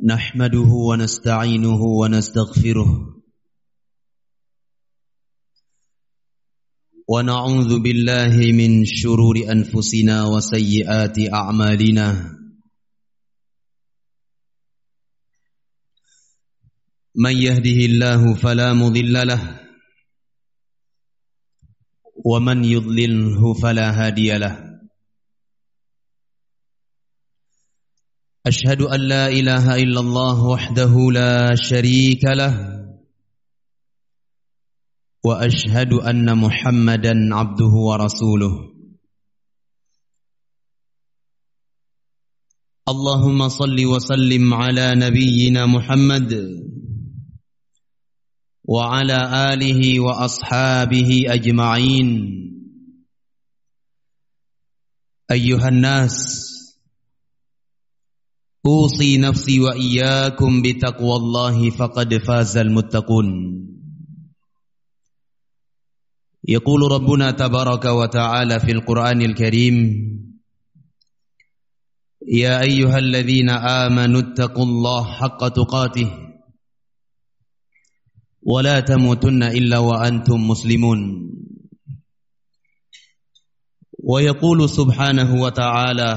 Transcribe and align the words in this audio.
نحمده 0.00 0.70
ونستعينه 0.88 1.82
ونستغفره 1.82 2.90
ونعوذ 7.08 7.78
بالله 7.80 8.34
من 8.56 8.84
شرور 8.84 9.36
أنفسنا 9.52 10.24
وسيئات 10.24 11.18
أعمالنا. 11.32 12.37
من 17.18 17.34
يهده 17.36 17.78
الله 17.90 18.34
فلا 18.34 18.72
مضل 18.72 19.26
له 19.26 19.60
ومن 22.24 22.64
يضلله 22.64 23.54
فلا 23.54 23.90
هادي 23.90 24.38
له. 24.38 24.54
أشهد 28.46 28.82
أن 28.82 29.00
لا 29.00 29.28
إله 29.28 29.76
إلا 29.76 30.00
الله 30.00 30.46
وحده 30.46 30.94
لا 31.12 31.54
شريك 31.54 32.24
له 32.24 32.54
وأشهد 35.24 35.92
أن 35.92 36.38
محمدا 36.38 37.14
عبده 37.34 37.74
ورسوله. 37.88 38.54
اللهم 42.88 43.48
صل 43.48 43.86
وسلم 43.86 44.54
على 44.54 44.94
نبينا 44.94 45.66
محمد 45.66 46.32
وعلى 48.68 49.52
آله 49.52 50.00
وأصحابه 50.00 51.24
أجمعين. 51.26 52.08
أيها 55.30 55.68
الناس 55.68 56.16
أوصي 58.66 59.18
نفسي 59.18 59.60
وإياكم 59.60 60.62
بتقوى 60.62 61.16
الله 61.16 61.70
فقد 61.70 62.14
فاز 62.14 62.56
المتقون. 62.56 63.28
يقول 66.48 66.92
ربنا 66.92 67.30
تبارك 67.30 67.84
وتعالى 67.84 68.60
في 68.60 68.72
القرآن 68.72 69.22
الكريم 69.22 69.76
يا 72.28 72.60
أيها 72.60 72.98
الذين 72.98 73.50
آمنوا 73.50 74.20
اتقوا 74.20 74.64
الله 74.64 75.12
حق 75.12 75.48
تقاته. 75.48 76.27
ولا 78.42 78.80
تموتن 78.80 79.42
إلا 79.42 79.78
وأنتم 79.78 80.48
مسلمون. 80.48 80.98
ويقول 84.04 84.68
سبحانه 84.70 85.42
وتعالى 85.42 86.12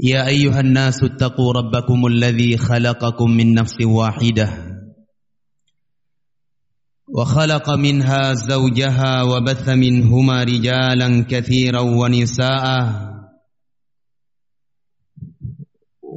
يا 0.00 0.26
أيها 0.26 0.60
الناس 0.60 1.04
اتقوا 1.04 1.52
ربكم 1.52 2.06
الذي 2.06 2.56
خلقكم 2.56 3.30
من 3.30 3.54
نفس 3.54 3.76
واحدة 3.84 4.48
وخلق 7.08 7.70
منها 7.70 8.34
زوجها 8.34 9.22
وبث 9.22 9.68
منهما 9.68 10.42
رجالا 10.44 11.24
كثيرا 11.28 11.80
ونساء 11.80 13.09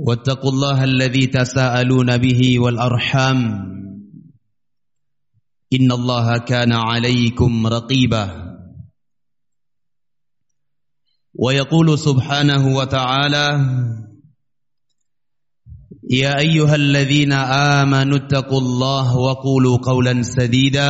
واتقوا 0.08 0.52
الله 0.52 0.84
الذي 0.84 1.26
تساءلون 1.28 2.18
به 2.18 2.60
والأرحام 2.60 3.38
إن 5.74 5.92
الله 5.92 6.38
كان 6.38 6.72
عليكم 6.72 7.68
رقيبا 7.68 8.26
ويقول 11.34 12.00
سبحانه 12.00 12.76
وتعالى 12.76 13.48
يا 16.10 16.40
أيها 16.40 16.76
الذين 16.76 17.34
آمنوا 17.80 18.18
اتقوا 18.18 18.60
الله 18.62 19.18
وقولوا 19.18 19.78
قولا 19.78 20.22
سديدا 20.22 20.90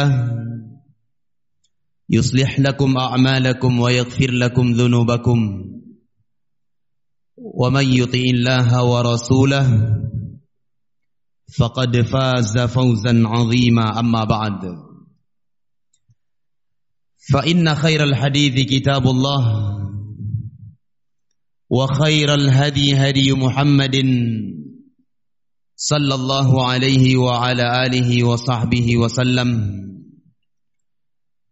يصلح 2.10 2.60
لكم 2.60 2.98
أعمالكم 2.98 3.80
ويغفر 3.80 4.32
لكم 4.32 4.72
ذنوبكم 4.74 5.66
ومن 7.38 7.94
يطع 7.94 8.20
الله 8.20 8.84
ورسوله 8.84 9.68
فقد 11.58 12.02
فاز 12.02 12.58
فوزا 12.58 13.24
عظيما. 13.28 14.00
أما 14.00 14.24
بعد 14.24 14.62
فإن 17.34 17.76
خير 17.76 18.04
الحديث 18.04 18.68
كتاب 18.70 19.08
الله 19.08 19.44
وخير 21.70 22.34
الهدي 22.34 22.96
هدي 22.96 23.32
محمد 23.32 23.96
صلى 25.76 26.16
الله 26.16 26.68
عليه 26.68 27.18
وعلى 27.18 27.86
آله 27.86 28.24
وصحبه 28.24 28.98
وسلم. 28.98 29.50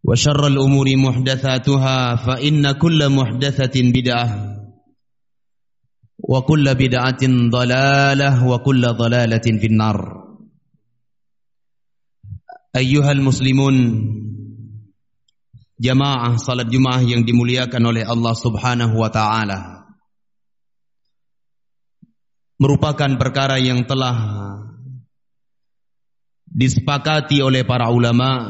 وشر 0.03 0.47
الأمور 0.47 0.97
محدثاتها 0.97 2.16
فإن 2.16 2.72
كل 2.72 3.09
محدثة 3.09 3.81
بدعة. 3.81 4.51
وكل 6.21 6.67
بدعة 6.75 7.23
ضلالة 7.51 8.31
وكل 8.49 8.83
ضلالة 8.83 9.47
في 9.61 9.67
النار 9.67 9.99
أيها 12.77 13.11
المسلمون 13.12 13.77
jamaah 15.77 16.41
salat 16.41 16.73
Jumaah 16.73 17.05
yang 17.05 17.21
dimuliakan 17.21 17.83
oleh 17.84 18.05
Allah 18.09 18.33
Subhanahu 18.33 18.97
wa 18.97 19.12
taala 19.12 19.84
merupakan 22.57 23.12
perkara 23.21 23.61
yang 23.61 23.84
telah 23.84 24.17
disepakati 26.49 27.45
oleh 27.45 27.69
para 27.69 27.93
ulama 27.93 28.49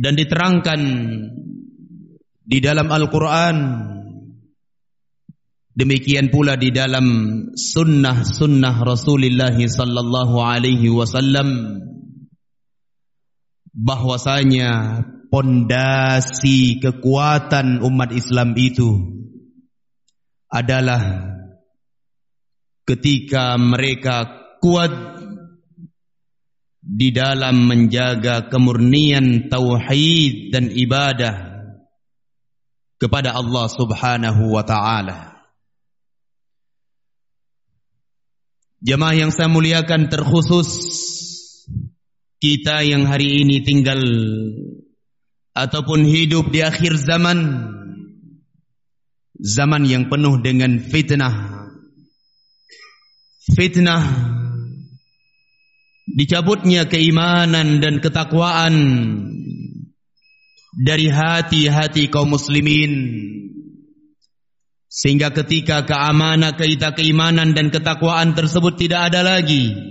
dan 0.00 0.16
diterangkan 0.16 0.80
di 2.44 2.58
dalam 2.64 2.88
Al-Qur'an 2.88 3.56
demikian 5.79 6.27
pula 6.27 6.59
di 6.59 6.75
dalam 6.75 7.07
sunnah-sunnah 7.55 8.83
Rasulullah 8.83 9.55
sallallahu 9.55 10.35
alaihi 10.43 10.91
wasallam 10.91 11.79
bahwasanya 13.71 14.99
pondasi 15.31 16.83
kekuatan 16.83 17.79
umat 17.79 18.11
Islam 18.11 18.51
itu 18.59 18.91
adalah 20.51 21.31
ketika 22.83 23.55
mereka 23.55 24.27
kuat 24.59 24.91
di 26.83 27.13
dalam 27.13 27.69
menjaga 27.69 28.49
kemurnian 28.49 29.47
tauhid 29.47 30.49
dan 30.51 30.73
ibadah 30.73 31.35
kepada 32.99 33.37
Allah 33.37 33.65
Subhanahu 33.69 34.51
wa 34.51 34.65
taala. 34.65 35.38
Jemaah 38.79 39.11
yang 39.11 39.31
saya 39.35 39.51
muliakan 39.51 40.07
terkhusus 40.07 40.71
kita 42.39 42.79
yang 42.87 43.03
hari 43.03 43.43
ini 43.43 43.59
tinggal 43.59 43.99
ataupun 45.51 46.07
hidup 46.07 46.47
di 46.47 46.63
akhir 46.63 46.95
zaman 46.95 47.67
zaman 49.35 49.83
yang 49.83 50.07
penuh 50.07 50.39
dengan 50.39 50.79
fitnah. 50.79 51.59
Fitnah 53.51 54.03
dicabutnya 56.15 56.87
keimanan 56.87 57.83
dan 57.83 57.99
ketakwaan 57.99 58.75
dari 60.79 61.11
hati-hati 61.11 62.07
kaum 62.07 62.31
muslimin 62.31 63.19
sehingga 64.89 65.29
ketika 65.31 65.85
keamanan 65.85 66.57
kita 66.57 66.97
keimanan 66.97 67.53
dan 67.53 67.69
ketakwaan 67.69 68.33
tersebut 68.33 68.75
tidak 68.75 69.13
ada 69.13 69.21
lagi 69.21 69.89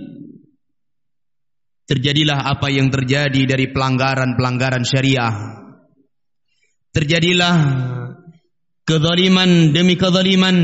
terjadilah 1.88 2.44
apa 2.44 2.68
yang 2.68 2.92
terjadi 2.92 3.48
dari 3.48 3.72
pelanggaran-pelanggaran 3.72 4.84
syariah. 4.84 5.34
Terjadilah 6.92 7.56
kezaliman 8.84 9.72
demi 9.72 9.96
kezaliman. 9.96 10.56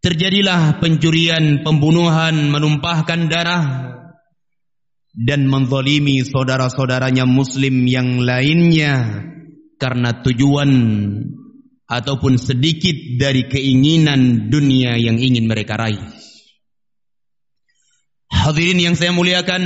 Terjadilah 0.00 0.80
pencurian 0.80 1.60
pembunuhan 1.60 2.48
menumpahkan 2.48 3.28
darah. 3.28 3.64
Dan 5.10 5.44
menzalimi 5.44 6.24
saudara-saudaranya 6.24 7.28
muslim 7.28 7.84
yang 7.84 8.22
lainnya 8.24 9.26
karena 9.76 10.22
tujuan 10.22 10.70
ataupun 11.90 12.38
sedikit 12.38 12.94
dari 13.18 13.50
keinginan 13.50 14.46
dunia 14.46 14.94
yang 14.94 15.18
ingin 15.18 15.50
mereka 15.50 15.74
raih. 15.74 15.98
Hadirin 18.30 18.78
yang 18.78 18.94
saya 18.94 19.10
muliakan, 19.10 19.62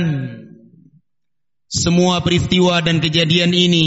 semua 1.69 2.25
peristiwa 2.25 2.81
dan 2.81 2.97
kejadian 2.97 3.53
ini 3.53 3.85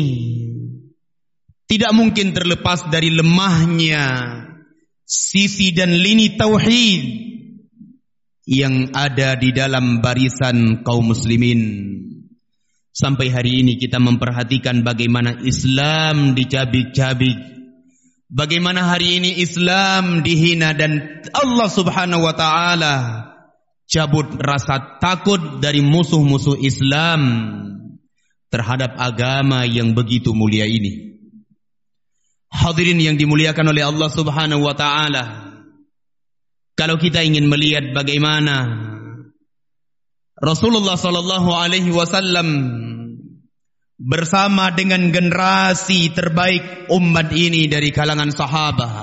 tidak 1.66 1.90
mungkin 1.92 2.30
terlepas 2.30 2.86
dari 2.88 3.10
lemahnya 3.10 4.06
sisi 5.02 5.74
dan 5.74 5.92
lini 5.98 6.38
tauhid 6.38 7.02
yang 8.48 8.96
ada 8.96 9.36
di 9.36 9.52
dalam 9.52 10.00
barisan 10.00 10.80
kaum 10.80 11.12
muslimin. 11.12 11.60
Sampai 12.88 13.28
hari 13.28 13.60
ini 13.60 13.76
kita 13.76 14.00
memperhatikan 14.00 14.80
bagaimana 14.80 15.36
Islam 15.44 16.32
dicabik-cabik. 16.32 17.57
Bagaimana 18.28 18.84
hari 18.84 19.24
ini 19.24 19.40
Islam 19.40 20.20
dihina 20.20 20.76
dan 20.76 21.24
Allah 21.32 21.68
subhanahu 21.72 22.28
wa 22.28 22.36
ta'ala 22.36 22.94
cabut 23.88 24.36
rasa 24.36 25.00
takut 25.00 25.64
dari 25.64 25.80
musuh-musuh 25.80 26.60
Islam 26.60 27.20
terhadap 28.52 29.00
agama 29.00 29.64
yang 29.64 29.96
begitu 29.96 30.36
mulia 30.36 30.68
ini. 30.68 31.16
Hadirin 32.52 33.00
yang 33.00 33.16
dimuliakan 33.16 33.72
oleh 33.72 33.88
Allah 33.88 34.12
subhanahu 34.12 34.60
wa 34.60 34.76
ta'ala. 34.76 35.24
Kalau 36.76 37.00
kita 37.00 37.24
ingin 37.24 37.48
melihat 37.48 37.96
bagaimana 37.96 38.76
Rasulullah 40.36 41.00
sallallahu 41.00 41.50
alaihi 41.50 41.90
wasallam 41.96 42.48
bersama 43.98 44.70
dengan 44.70 45.10
generasi 45.10 46.14
terbaik 46.14 46.86
umat 46.94 47.34
ini 47.34 47.66
dari 47.66 47.90
kalangan 47.90 48.30
sahabat 48.30 48.94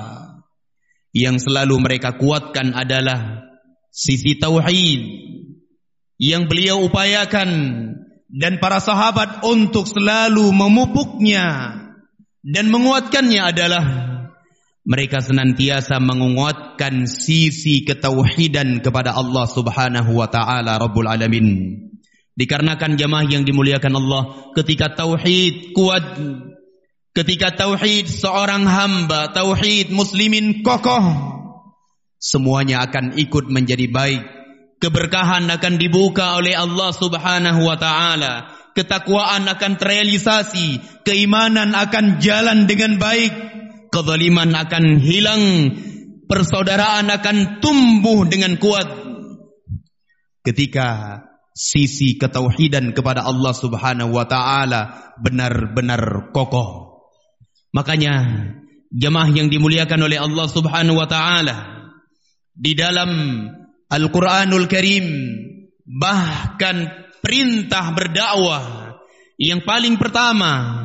yang 1.11 1.35
selalu 1.35 1.75
mereka 1.83 2.15
kuatkan 2.15 2.71
adalah 2.71 3.43
sisi 3.91 4.39
tauhid 4.39 5.03
yang 6.15 6.47
beliau 6.47 6.87
upayakan 6.87 7.51
dan 8.31 8.59
para 8.63 8.79
sahabat 8.79 9.43
untuk 9.43 9.83
selalu 9.83 10.47
memupuknya 10.55 11.75
dan 12.39 12.71
menguatkannya 12.71 13.41
adalah 13.43 13.85
mereka 14.85 15.17
senantiasa 15.19 15.97
menguatkan 15.97 17.09
sisi 17.09 17.83
ketauhidan 17.83 18.79
kepada 18.85 19.17
Allah 19.17 19.49
Subhanahu 19.49 20.13
wa 20.13 20.29
taala 20.29 20.77
Rabbul 20.77 21.09
Alamin. 21.09 21.47
Dikarenakan 22.35 22.99
jamaah 22.99 23.25
yang 23.31 23.47
dimuliakan 23.47 23.95
Allah, 23.95 24.23
ketika 24.59 24.91
tauhid 24.91 25.71
kuat, 25.71 26.19
ketika 27.15 27.55
tauhid 27.55 28.11
seorang 28.11 28.67
hamba, 28.67 29.31
tauhid 29.31 29.95
muslimin 29.95 30.59
kokoh, 30.59 31.03
semuanya 32.19 32.83
akan 32.83 33.15
ikut 33.15 33.47
menjadi 33.47 33.87
baik. 33.87 34.23
Keberkahan 34.83 35.47
akan 35.47 35.73
dibuka 35.79 36.35
oleh 36.35 36.59
Allah 36.59 36.91
Subhanahu 36.91 37.63
wa 37.63 37.79
taala. 37.79 38.51
Ketakwaan 38.75 39.47
akan 39.47 39.79
terrealisasi, 39.79 40.83
keimanan 41.07 41.71
akan 41.71 42.19
jalan 42.19 42.67
dengan 42.67 42.99
baik 42.99 43.55
kezaliman 43.95 44.51
akan 44.51 44.99
hilang, 44.99 45.43
persaudaraan 46.27 47.07
akan 47.07 47.63
tumbuh 47.63 48.27
dengan 48.27 48.59
kuat. 48.59 48.83
Ketika 50.43 51.19
sisi 51.55 52.19
ketauhidan 52.19 52.91
kepada 52.91 53.23
Allah 53.23 53.55
Subhanahu 53.55 54.11
wa 54.11 54.27
taala 54.27 55.15
benar-benar 55.23 56.35
kokoh. 56.35 56.99
Makanya 57.71 58.27
jemaah 58.91 59.31
yang 59.31 59.47
dimuliakan 59.47 60.03
oleh 60.03 60.19
Allah 60.19 60.47
Subhanahu 60.51 60.99
wa 60.99 61.07
taala 61.07 61.55
di 62.51 62.75
dalam 62.75 63.11
Al-Qur'anul 63.87 64.67
Karim 64.67 65.07
bahkan 65.87 67.07
perintah 67.23 67.95
berdakwah 67.95 68.95
yang 69.39 69.63
paling 69.63 69.95
pertama 69.95 70.83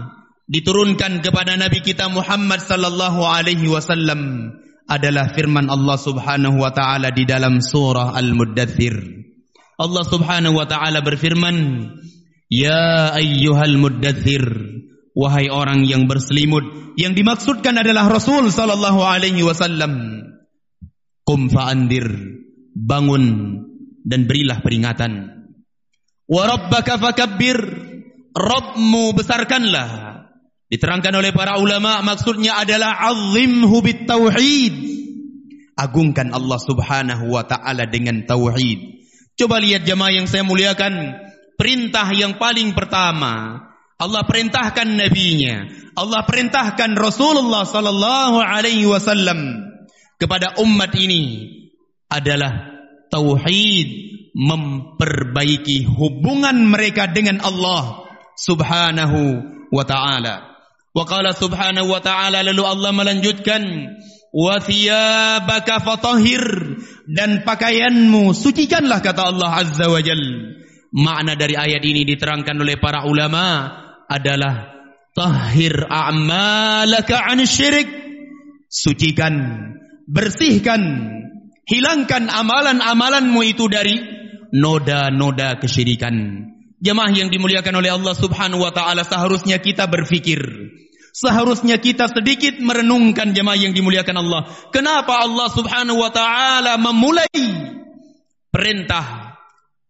diturunkan 0.50 1.22
kepada 1.22 1.54
Nabi 1.58 1.82
kita 1.82 2.10
Muhammad 2.10 2.62
sallallahu 2.62 3.22
alaihi 3.22 3.70
wasallam 3.70 4.54
adalah 4.90 5.30
firman 5.34 5.70
Allah 5.70 5.98
Subhanahu 5.98 6.62
wa 6.62 6.74
taala 6.74 7.14
di 7.14 7.22
dalam 7.22 7.62
surah 7.62 8.14
Al-Muddathir. 8.18 9.19
Allah 9.80 10.04
Subhanahu 10.04 10.60
wa 10.60 10.68
taala 10.68 11.00
berfirman, 11.00 11.56
"Ya 12.52 13.16
ayyuhal 13.16 13.80
muddathir, 13.80 14.44
wahai 15.16 15.48
orang 15.48 15.88
yang 15.88 16.04
berselimut." 16.04 16.92
Yang 17.00 17.24
dimaksudkan 17.24 17.80
adalah 17.80 18.12
Rasul 18.12 18.52
sallallahu 18.52 19.00
alaihi 19.00 19.40
wasallam. 19.40 20.20
Qum 21.24 21.48
fa'andir, 21.48 22.04
bangun 22.76 23.24
dan 24.04 24.28
berilah 24.28 24.60
peringatan. 24.60 25.12
Wa 26.28 26.44
rabbaka 26.44 27.00
fakabbir, 27.00 27.56
Rabbmu 28.36 29.16
besarkanlah 29.16 30.10
Diterangkan 30.70 31.18
oleh 31.18 31.34
para 31.34 31.58
ulama 31.58 31.98
maksudnya 32.06 32.62
adalah 32.62 32.94
azimhu 33.10 33.82
bit 33.82 34.06
tauhid. 34.06 34.74
Agungkan 35.74 36.30
Allah 36.30 36.62
Subhanahu 36.62 37.34
wa 37.34 37.42
taala 37.42 37.90
dengan 37.90 38.22
tauhid. 38.22 38.99
Coba 39.40 39.56
lihat 39.56 39.88
jemaah 39.88 40.12
yang 40.12 40.28
saya 40.28 40.44
muliakan, 40.44 41.16
perintah 41.56 42.04
yang 42.12 42.36
paling 42.36 42.76
pertama. 42.76 43.64
Allah 43.96 44.24
perintahkan 44.28 44.84
nabinya, 44.84 45.64
Allah 45.96 46.28
perintahkan 46.28 46.92
Rasulullah 46.92 47.64
sallallahu 47.64 48.36
alaihi 48.36 48.84
wasallam 48.84 49.64
kepada 50.20 50.60
umat 50.60 50.92
ini 50.92 51.56
adalah 52.12 52.52
tauhid 53.08 53.88
memperbaiki 54.36 55.88
hubungan 55.88 56.68
mereka 56.68 57.08
dengan 57.08 57.40
Allah 57.40 58.04
Subhanahu 58.36 59.20
wa 59.72 59.84
taala. 59.88 60.50
Wa 60.90 61.06
qala 61.06 61.30
subhanahu 61.30 61.86
wa 61.86 62.02
ta'ala 62.02 62.42
lalu 62.42 62.66
Allah 62.66 62.90
melanjutkan 62.90 63.62
wa 64.34 64.58
thiyabaka 64.58 65.78
fatahhir 65.78 66.42
dan 67.10 67.42
pakaianmu 67.42 68.30
sucikanlah 68.30 69.02
kata 69.02 69.34
Allah 69.34 69.50
azza 69.66 69.90
wa 69.90 69.98
jal. 69.98 70.22
Makna 70.90 71.38
dari 71.38 71.54
ayat 71.54 71.82
ini 71.86 72.02
diterangkan 72.06 72.54
oleh 72.58 72.78
para 72.78 73.06
ulama 73.06 73.70
adalah 74.10 74.74
tahhir 75.14 75.86
a'malaka 75.86 77.30
'an 77.30 77.42
syirik. 77.46 77.86
Sucikan, 78.70 79.34
bersihkan, 80.06 80.82
hilangkan 81.66 82.30
amalan-amalanmu 82.30 83.42
itu 83.42 83.66
dari 83.66 83.98
noda-noda 84.54 85.58
kesyirikan. 85.58 86.46
Jemaah 86.78 87.10
yang 87.10 87.34
dimuliakan 87.34 87.82
oleh 87.82 87.90
Allah 87.90 88.14
Subhanahu 88.14 88.62
wa 88.62 88.70
taala 88.70 89.02
seharusnya 89.02 89.58
kita 89.58 89.90
berfikir. 89.90 90.38
Seharusnya 91.10 91.82
kita 91.82 92.06
sedikit 92.06 92.62
merenungkan 92.62 93.34
jemaah 93.34 93.58
yang 93.58 93.74
dimuliakan 93.74 94.16
Allah. 94.22 94.46
Kenapa 94.70 95.26
Allah 95.26 95.48
Subhanahu 95.50 95.98
wa 95.98 96.10
taala 96.14 96.78
memulai 96.78 97.34
perintah 98.50 99.36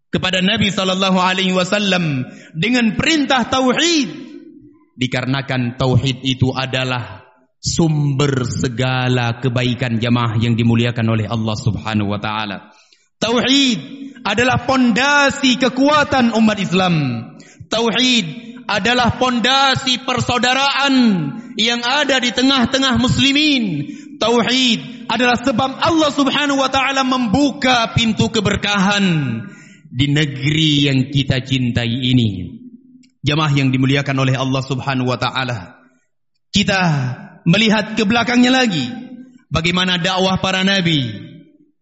kepada 0.08 0.40
Nabi 0.40 0.72
sallallahu 0.72 1.18
alaihi 1.20 1.52
wasallam 1.52 2.24
dengan 2.56 2.96
perintah 2.96 3.44
tauhid? 3.46 4.32
Dikarenakan 4.96 5.76
tauhid 5.76 6.24
itu 6.24 6.52
adalah 6.52 7.24
sumber 7.60 8.48
segala 8.48 9.36
kebaikan 9.36 10.00
jemaah 10.00 10.40
yang 10.40 10.56
dimuliakan 10.56 11.04
oleh 11.04 11.28
Allah 11.28 11.56
Subhanahu 11.56 12.16
wa 12.16 12.20
taala. 12.20 12.72
Tauhid 13.20 13.80
adalah 14.24 14.64
pondasi 14.64 15.60
kekuatan 15.60 16.32
umat 16.32 16.56
Islam. 16.56 16.96
Tauhid 17.68 18.49
adalah 18.70 19.18
pondasi 19.18 20.06
persaudaraan 20.06 20.94
yang 21.58 21.82
ada 21.82 22.22
di 22.22 22.30
tengah-tengah 22.30 22.94
muslimin. 23.02 23.90
Tauhid 24.22 25.10
adalah 25.10 25.34
sebab 25.34 25.82
Allah 25.82 26.10
Subhanahu 26.14 26.62
wa 26.62 26.70
taala 26.70 27.02
membuka 27.02 27.90
pintu 27.98 28.30
keberkahan 28.30 29.04
di 29.90 30.06
negeri 30.06 30.86
yang 30.86 31.10
kita 31.10 31.42
cintai 31.42 31.90
ini. 31.90 32.60
Jamaah 33.26 33.52
yang 33.52 33.74
dimuliakan 33.74 34.16
oleh 34.22 34.38
Allah 34.38 34.62
Subhanahu 34.62 35.10
wa 35.10 35.18
taala. 35.18 35.82
Kita 36.54 36.80
melihat 37.42 37.98
ke 37.98 38.06
belakangnya 38.06 38.54
lagi 38.54 38.86
bagaimana 39.50 39.98
dakwah 39.98 40.38
para 40.38 40.62
nabi 40.62 41.10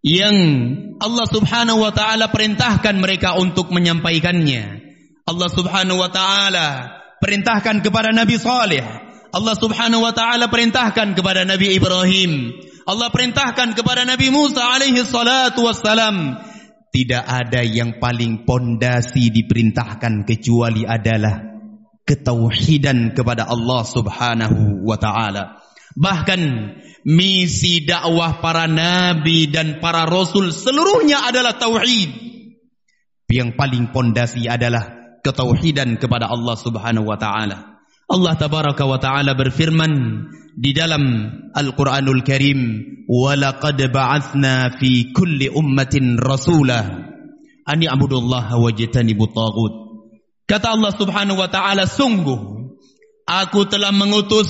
yang 0.00 0.34
Allah 0.98 1.26
Subhanahu 1.28 1.84
wa 1.84 1.92
taala 1.92 2.32
perintahkan 2.32 2.96
mereka 2.96 3.36
untuk 3.36 3.70
menyampaikannya. 3.70 4.77
Allah 5.28 5.48
Subhanahu 5.52 6.00
wa 6.00 6.08
taala 6.08 6.68
perintahkan 7.20 7.84
kepada 7.84 8.16
Nabi 8.16 8.40
Saleh. 8.40 8.80
Allah 9.28 9.54
Subhanahu 9.60 10.00
wa 10.00 10.16
taala 10.16 10.48
perintahkan 10.48 11.12
kepada 11.12 11.44
Nabi 11.44 11.76
Ibrahim. 11.76 12.56
Allah 12.88 13.12
perintahkan 13.12 13.76
kepada 13.76 14.08
Nabi 14.08 14.32
Musa 14.32 14.64
alaihi 14.64 15.04
salatu 15.04 15.68
wassalam. 15.68 16.40
Tidak 16.88 17.20
ada 17.20 17.60
yang 17.60 18.00
paling 18.00 18.48
pondasi 18.48 19.28
diperintahkan 19.28 20.24
kecuali 20.24 20.88
adalah 20.88 21.60
ketauhidan 22.08 23.12
kepada 23.12 23.44
Allah 23.52 23.84
Subhanahu 23.84 24.88
wa 24.88 24.96
taala. 24.96 25.60
Bahkan 25.92 26.40
misi 27.04 27.84
dakwah 27.84 28.40
para 28.40 28.64
nabi 28.64 29.52
dan 29.52 29.84
para 29.84 30.08
rasul 30.08 30.48
seluruhnya 30.56 31.28
adalah 31.28 31.60
tauhid. 31.60 32.08
Yang 33.28 33.60
paling 33.60 33.92
pondasi 33.92 34.48
adalah 34.48 34.97
ketauhidan 35.28 36.00
kepada 36.00 36.32
Allah 36.32 36.56
Subhanahu 36.56 37.04
wa 37.04 37.20
taala. 37.20 37.84
Allah 38.08 38.32
tabaraka 38.40 38.88
wa 38.88 38.96
taala 38.96 39.36
berfirman 39.36 39.92
di 40.56 40.72
dalam 40.72 41.28
Al-Qur'anul 41.52 42.24
Karim, 42.24 42.60
"Wa 43.04 43.36
laqad 43.36 43.76
ba'atsna 43.92 44.72
fi 44.80 45.12
kulli 45.12 45.52
ummatin 45.52 46.16
rasula 46.16 46.80
an 47.68 47.78
ya'budullaha 47.78 48.56
wajtanibut 48.56 49.36
taghut." 49.36 49.74
Kata 50.48 50.72
Allah 50.72 50.92
Subhanahu 50.96 51.36
wa 51.36 51.52
taala, 51.52 51.84
sungguh 51.84 52.72
aku 53.28 53.60
telah 53.68 53.92
mengutus 53.92 54.48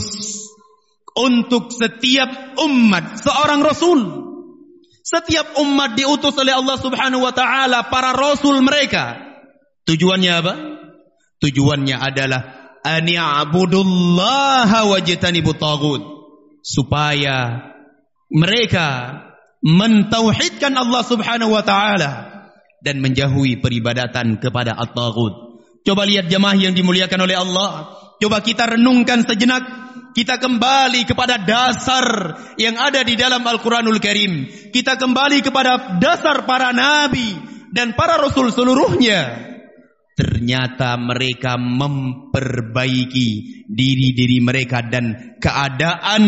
untuk 1.18 1.75
setiap 1.75 2.54
umat 2.62 3.18
seorang 3.18 3.66
rasul. 3.66 4.00
Setiap 5.02 5.58
umat 5.58 5.99
diutus 5.99 6.38
oleh 6.38 6.54
Allah 6.54 6.78
Subhanahu 6.78 7.26
wa 7.26 7.35
taala 7.35 7.90
para 7.90 8.14
rasul 8.14 8.62
mereka. 8.62 9.27
Tujuannya 9.88 10.33
apa? 10.37 10.54
Tujuannya 11.40 11.97
adalah 11.97 12.40
an 12.85 13.09
ya'budullaha 13.09 14.85
wajtanibut 14.85 15.57
taghut. 15.57 16.02
Supaya 16.61 17.64
mereka 18.28 19.16
mentauhidkan 19.64 20.76
Allah 20.76 21.02
Subhanahu 21.02 21.57
wa 21.57 21.64
taala 21.64 22.11
dan 22.85 23.00
menjauhi 23.00 23.59
peribadatan 23.59 24.37
kepada 24.37 24.76
at-taghut. 24.76 25.64
Coba 25.83 26.04
lihat 26.04 26.28
jemaah 26.28 26.54
yang 26.54 26.76
dimuliakan 26.76 27.25
oleh 27.25 27.40
Allah. 27.40 27.97
Coba 28.21 28.45
kita 28.45 28.68
renungkan 28.76 29.25
sejenak 29.25 29.64
kita 30.12 30.37
kembali 30.42 31.07
kepada 31.07 31.40
dasar 31.40 32.37
yang 32.59 32.76
ada 32.76 33.00
di 33.07 33.14
dalam 33.14 33.40
Al-Quranul 33.40 34.02
Karim. 34.02 34.50
Kita 34.75 34.99
kembali 34.99 35.40
kepada 35.40 35.97
dasar 36.02 36.42
para 36.45 36.75
nabi 36.75 37.38
dan 37.73 37.95
para 37.95 38.18
rasul 38.21 38.52
seluruhnya. 38.52 39.48
Ternyata 40.19 40.99
mereka 40.99 41.55
memperbaiki 41.55 43.29
diri-diri 43.71 44.43
mereka 44.43 44.83
dan 44.83 45.39
keadaan 45.39 46.25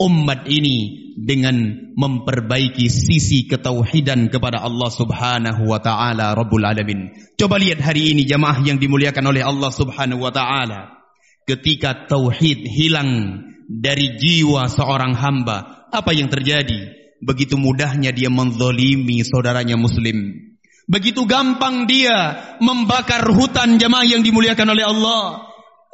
umat 0.00 0.48
ini 0.48 1.00
dengan 1.20 1.76
memperbaiki 2.00 2.88
sisi 2.88 3.44
ketauhidan 3.44 4.32
kepada 4.32 4.64
Allah 4.64 4.88
Subhanahu 4.88 5.68
wa 5.68 5.76
taala 5.84 6.32
Rabbul 6.32 6.64
Alamin. 6.64 7.12
Coba 7.36 7.60
lihat 7.60 7.84
hari 7.84 8.16
ini 8.16 8.24
jemaah 8.24 8.64
yang 8.64 8.80
dimuliakan 8.80 9.28
oleh 9.28 9.44
Allah 9.44 9.68
Subhanahu 9.68 10.24
wa 10.24 10.32
taala 10.32 11.04
ketika 11.44 12.08
tauhid 12.08 12.64
hilang 12.64 13.44
dari 13.68 14.16
jiwa 14.16 14.64
seorang 14.72 15.12
hamba, 15.12 15.86
apa 15.92 16.16
yang 16.16 16.32
terjadi? 16.32 16.96
Begitu 17.20 17.60
mudahnya 17.60 18.16
dia 18.16 18.32
menzalimi 18.32 19.20
saudaranya 19.28 19.76
muslim. 19.76 20.49
Begitu 20.90 21.22
gampang 21.22 21.86
dia 21.86 22.34
membakar 22.58 23.22
hutan 23.30 23.78
jemaah 23.78 24.02
yang 24.02 24.26
dimuliakan 24.26 24.74
oleh 24.74 24.82
Allah. 24.82 25.46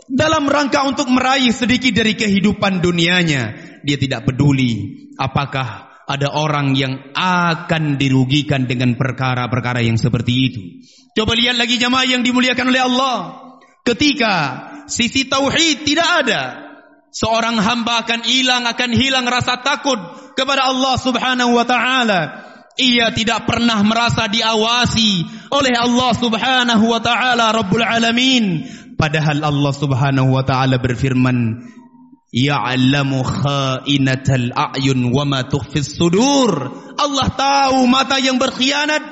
Dalam 0.09 0.49
rangka 0.49 0.89
untuk 0.89 1.13
meraih 1.13 1.53
sedikit 1.53 1.93
dari 1.93 2.17
kehidupan 2.17 2.81
dunianya. 2.81 3.77
Dia 3.85 4.01
tidak 4.01 4.25
peduli 4.25 5.05
apakah 5.21 6.01
ada 6.09 6.33
orang 6.33 6.73
yang 6.73 7.13
akan 7.13 8.01
dirugikan 8.01 8.65
dengan 8.65 8.97
perkara-perkara 8.97 9.85
yang 9.85 10.01
seperti 10.01 10.33
itu. 10.49 10.63
Coba 11.13 11.37
lihat 11.37 11.61
lagi 11.61 11.77
jemaah 11.77 12.09
yang 12.09 12.25
dimuliakan 12.25 12.73
oleh 12.73 12.83
Allah. 12.89 13.17
Ketika 13.85 14.35
sisi 14.89 15.29
tauhid 15.29 15.85
tidak 15.85 16.09
ada. 16.25 16.43
Seorang 17.13 17.61
hamba 17.61 18.05
akan 18.05 18.25
hilang 18.29 18.65
akan 18.69 18.91
hilang 18.93 19.25
rasa 19.29 19.61
takut 19.61 19.97
kepada 20.37 20.69
Allah 20.73 20.95
Subhanahu 21.01 21.53
wa 21.53 21.65
taala. 21.69 22.21
Ia 22.77 23.09
tidak 23.17 23.49
pernah 23.49 23.81
merasa 23.81 24.29
diawasi 24.29 25.25
oleh 25.49 25.75
Allah 25.81 26.13
Subhanahu 26.13 26.85
wa 26.93 27.01
taala 27.01 27.49
Rabbul 27.57 27.81
Alamin. 27.81 28.69
Padahal 29.01 29.41
Allah 29.45 29.73
Subhanahu 29.73 30.37
wa 30.37 30.45
taala 30.45 30.77
berfirman, 30.77 31.65
"Ya'lamu 32.37 33.25
kha'inatal 33.25 34.53
a'yun 34.53 35.09
wa 35.09 35.25
ma 35.25 35.41
tukhfis 35.49 35.97
sudur." 35.97 36.53
Allah 37.01 37.29
tahu 37.33 37.89
mata 37.89 38.21
yang 38.21 38.37
berkhianat 38.37 39.05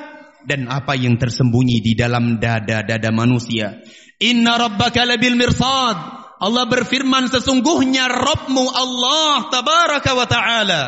dan 0.45 0.69
apa 0.69 0.93
yang 0.93 1.17
tersembunyi 1.17 1.81
di 1.81 1.97
dalam 1.97 2.37
dada-dada 2.37 3.09
manusia. 3.09 3.81
Inna 4.21 4.61
rabbaka 4.61 5.09
labil 5.09 5.33
mirsad. 5.33 5.97
Allah 6.35 6.65
berfirman 6.69 7.33
sesungguhnya 7.33 8.11
Rabbmu 8.13 8.63
Allah 8.69 9.49
tabaraka 9.49 10.11
wa 10.13 10.27
ta'ala. 10.29 10.83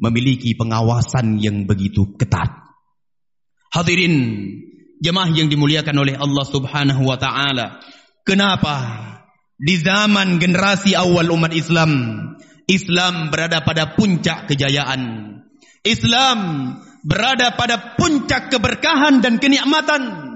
Memiliki 0.00 0.56
pengawasan 0.56 1.36
yang 1.38 1.68
begitu 1.68 2.16
ketat. 2.16 2.48
Hadirin 3.70 4.16
jemaah 5.04 5.30
yang 5.32 5.52
dimuliakan 5.52 5.96
oleh 5.96 6.14
Allah 6.16 6.44
subhanahu 6.48 7.04
wa 7.04 7.20
ta'ala. 7.20 7.80
Kenapa? 8.24 8.76
Di 9.60 9.76
zaman 9.76 10.40
generasi 10.40 10.96
awal 10.96 11.28
umat 11.28 11.52
Islam. 11.52 11.92
Islam 12.64 13.28
berada 13.28 13.60
pada 13.60 13.92
puncak 13.92 14.48
kejayaan. 14.48 15.28
Islam 15.84 16.38
berada 17.04 17.56
pada 17.56 17.96
puncak 17.96 18.52
keberkahan 18.52 19.24
dan 19.24 19.40
kenikmatan. 19.40 20.28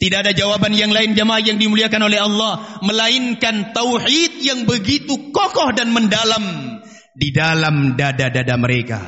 Tidak 0.00 0.18
ada 0.24 0.32
jawaban 0.32 0.72
yang 0.72 0.96
lain 0.96 1.12
jemaah 1.12 1.44
yang 1.44 1.60
dimuliakan 1.60 2.08
oleh 2.08 2.16
Allah 2.16 2.80
melainkan 2.80 3.76
tauhid 3.76 4.40
yang 4.40 4.64
begitu 4.64 5.28
kokoh 5.28 5.76
dan 5.76 5.92
mendalam 5.92 6.79
di 7.16 7.34
dalam 7.34 7.98
dada-dada 7.98 8.54
mereka. 8.56 9.00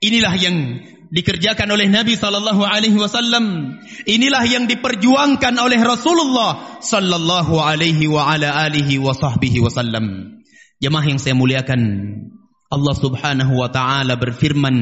Inilah 0.00 0.34
yang 0.36 0.56
dikerjakan 1.10 1.70
oleh 1.70 1.88
Nabi 1.88 2.18
sallallahu 2.18 2.62
alaihi 2.66 2.98
wasallam. 2.98 3.78
Inilah 4.04 4.44
yang 4.44 4.68
diperjuangkan 4.68 5.54
oleh 5.56 5.80
Rasulullah 5.80 6.80
sallallahu 6.82 7.56
alaihi 7.62 8.10
wa 8.10 8.28
ala 8.28 8.66
alihi 8.68 9.00
wa 9.00 9.16
sahbihi 9.16 9.62
wasallam. 9.62 10.38
Jemaah 10.82 11.06
yang 11.08 11.20
saya 11.22 11.32
muliakan, 11.32 11.80
Allah 12.68 12.94
Subhanahu 12.98 13.52
wa 13.56 13.72
taala 13.72 14.20
berfirman 14.20 14.76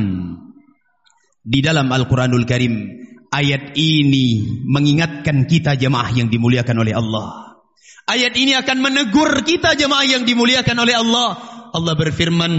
di 1.45 1.61
dalam 1.63 1.87
Al-Qur'anul 1.93 2.49
Karim, 2.49 3.05
Ayat 3.35 3.75
ini 3.75 4.47
mengingatkan 4.63 5.51
kita 5.51 5.75
jemaah 5.75 6.07
yang 6.15 6.31
dimuliakan 6.31 6.87
oleh 6.87 6.95
Allah. 6.95 7.59
Ayat 8.07 8.39
ini 8.39 8.55
akan 8.55 8.79
menegur 8.79 9.43
kita 9.43 9.75
jemaah 9.75 10.07
yang 10.07 10.23
dimuliakan 10.23 10.77
oleh 10.79 10.95
Allah. 10.95 11.43
Allah 11.75 11.95
berfirman, 11.99 12.53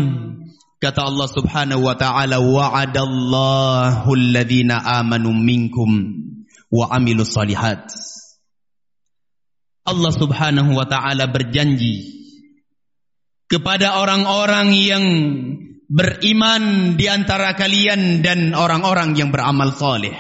kata 0.84 1.08
Allah 1.08 1.28
Subhanahu 1.32 1.88
wa 1.88 1.96
taala, 1.96 2.44
wa'adallahu 2.44 4.12
alladhina 4.12 4.84
amanu 5.00 5.32
minkum 5.32 6.20
wa 6.68 6.92
amilus 6.92 7.32
salihat. 7.32 7.88
Allah 9.88 10.12
Subhanahu 10.12 10.76
wa 10.76 10.84
taala 10.84 11.32
berjanji 11.32 12.12
kepada 13.48 14.04
orang-orang 14.04 14.68
yang 14.76 15.06
beriman 15.88 16.96
di 16.98 17.06
antara 17.08 17.54
kalian 17.54 18.20
dan 18.26 18.52
orang-orang 18.52 19.14
yang 19.16 19.30
beramal 19.30 19.72
saleh. 19.72 20.18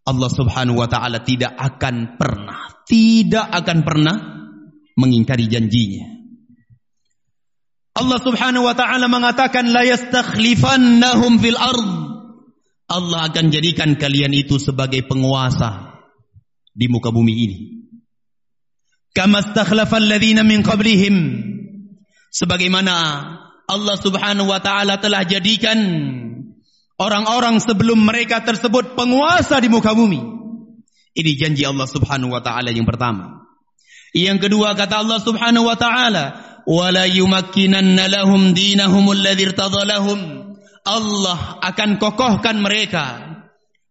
Allah 0.00 0.26
subhanahu 0.26 0.80
wa 0.80 0.88
ta'ala 0.90 1.22
tidak 1.22 1.54
akan 1.54 2.18
pernah, 2.18 2.82
tidak 2.82 3.46
akan 3.46 3.78
pernah 3.86 4.16
mengingkari 4.98 5.46
janjinya. 5.46 6.19
Allah 8.00 8.18
subhanahu 8.24 8.64
wa 8.64 8.72
ta'ala 8.72 9.06
mengatakan, 9.12 9.68
La 9.68 9.84
yastakhlifannahum 9.84 11.36
fil 11.36 11.60
ard. 11.60 11.90
Allah 12.88 13.28
akan 13.28 13.52
jadikan 13.52 13.94
kalian 14.00 14.32
itu 14.32 14.56
sebagai 14.56 15.04
penguasa 15.04 16.00
di 16.72 16.88
muka 16.88 17.12
bumi 17.12 17.34
ini. 17.36 17.58
Kama 19.12 19.44
stakhlafal 19.44 20.08
ladhina 20.08 20.40
min 20.42 20.64
qablihim. 20.64 21.16
Sebagaimana 22.32 22.94
Allah 23.68 23.96
subhanahu 24.00 24.48
wa 24.48 24.58
ta'ala 24.58 24.98
telah 24.98 25.22
jadikan 25.28 25.78
orang-orang 27.00 27.62
sebelum 27.62 28.02
mereka 28.02 28.44
tersebut 28.44 28.98
penguasa 28.98 29.56
di 29.62 29.68
muka 29.72 29.96
bumi. 29.96 30.20
Ini 31.10 31.32
janji 31.34 31.62
Allah 31.66 31.88
Subhanahu 31.90 32.30
wa 32.30 32.42
taala 32.44 32.70
yang 32.70 32.86
pertama. 32.86 33.46
Yang 34.14 34.46
kedua 34.46 34.74
kata 34.78 35.02
Allah 35.02 35.18
Subhanahu 35.18 35.66
wa 35.66 35.74
taala, 35.74 36.49
"Wala 36.70 37.10
yumakkinanna 37.10 38.06
lahum 38.06 38.54
dinahum 38.54 39.10
alladhi 39.10 39.50
irtadalahum." 39.50 40.54
Allah 40.86 41.60
akan 41.66 41.98
kokohkan 41.98 42.62
mereka 42.62 43.30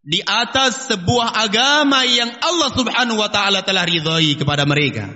di 0.01 0.23
atas 0.25 0.89
sebuah 0.89 1.37
agama 1.37 2.01
yang 2.07 2.31
Allah 2.39 2.69
Subhanahu 2.73 3.19
wa 3.19 3.29
taala 3.29 3.61
telah 3.61 3.85
ridhai 3.85 4.39
kepada 4.39 4.65
mereka. 4.65 5.11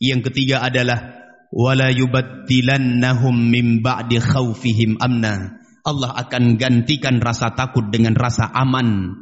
Yang 0.00 0.30
ketiga 0.30 0.64
adalah 0.64 1.20
wala 1.52 1.92
yubaddilannahum 1.92 3.34
min 3.36 3.84
ba'di 3.84 4.22
khaufihim 4.22 4.96
amna. 5.02 5.60
Allah 5.84 6.16
akan 6.16 6.56
gantikan 6.56 7.20
rasa 7.20 7.52
takut 7.52 7.92
dengan 7.92 8.16
rasa 8.16 8.48
aman, 8.48 9.12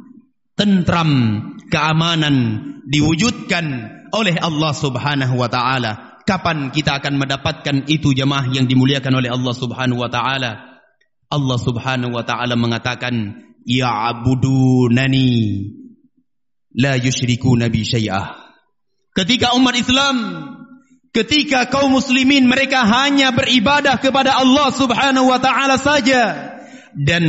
tentram, 0.55 1.11
keamanan 1.67 2.63
diwujudkan 2.87 3.65
oleh 4.15 4.39
Allah 4.39 4.71
Subhanahu 4.71 5.35
wa 5.35 5.51
taala 5.51 6.12
Kapan 6.23 6.71
kita 6.71 7.03
akan 7.03 7.19
mendapatkan 7.19 7.83
itu 7.91 8.15
jemaah 8.15 8.47
yang 8.47 8.63
dimuliakan 8.63 9.19
oleh 9.19 9.27
Allah 9.27 9.53
Subhanahu 9.53 9.99
wa 9.99 10.07
taala? 10.07 10.79
Allah 11.27 11.57
Subhanahu 11.59 12.15
wa 12.15 12.23
taala 12.23 12.55
mengatakan, 12.55 13.43
"Ya'budunani 13.67 15.31
la 16.79 16.95
yusyriku 16.95 17.59
nabi 17.59 17.83
syai'ah." 17.83 18.39
Ketika 19.13 19.51
umat 19.59 19.75
Islam, 19.75 20.15
ketika 21.11 21.67
kaum 21.69 21.93
muslimin 21.93 22.47
mereka 22.49 22.87
hanya 22.87 23.35
beribadah 23.35 23.99
kepada 23.99 24.39
Allah 24.39 24.71
Subhanahu 24.71 25.27
wa 25.27 25.37
taala 25.43 25.75
saja 25.75 26.55
dan 26.97 27.23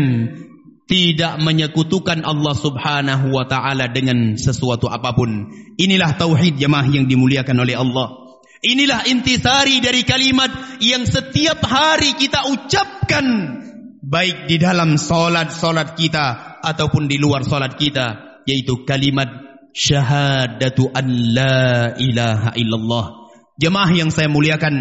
tidak 0.84 1.40
menyekutukan 1.40 2.24
Allah 2.24 2.54
Subhanahu 2.56 3.32
wa 3.32 3.44
taala 3.48 3.88
dengan 3.88 4.36
sesuatu 4.36 4.88
apapun. 4.88 5.48
Inilah 5.80 6.16
tauhid 6.16 6.60
jemaah 6.60 6.84
yang 6.88 7.08
dimuliakan 7.08 7.56
oleh 7.64 7.76
Allah. 7.76 8.23
Inilah 8.64 9.04
intisari 9.12 9.84
dari 9.84 10.08
kalimat 10.08 10.80
yang 10.80 11.04
setiap 11.04 11.60
hari 11.68 12.16
kita 12.16 12.48
ucapkan 12.48 13.26
baik 14.00 14.48
di 14.48 14.56
dalam 14.56 14.96
solat-solat 14.96 15.92
kita 15.92 16.60
ataupun 16.64 17.04
di 17.04 17.20
luar 17.20 17.44
solat 17.44 17.76
kita 17.76 18.40
yaitu 18.48 18.88
kalimat 18.88 19.28
syahadatu 19.76 20.88
an 20.96 21.06
la 21.36 21.92
ilaha 22.00 22.56
illallah. 22.56 23.06
Jemaah 23.60 23.90
yang 23.92 24.08
saya 24.08 24.32
muliakan, 24.32 24.74